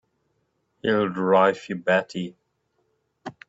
He'll 0.81 1.09
drive 1.09 1.63
you 1.69 1.75
batty! 1.75 2.35